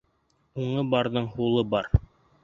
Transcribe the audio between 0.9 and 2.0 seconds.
барҙың һулы бар.